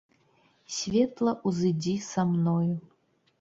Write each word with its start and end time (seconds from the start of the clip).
Светла 0.77 1.33
ўзыдзі 1.49 1.95
са 2.09 2.21
мною. 2.33 2.73